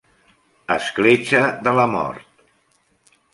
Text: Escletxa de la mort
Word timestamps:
Escletxa 0.75 1.43
de 1.67 1.75
la 1.81 1.85
mort 1.93 2.49